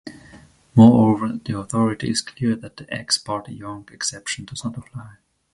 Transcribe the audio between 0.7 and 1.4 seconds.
Moreover,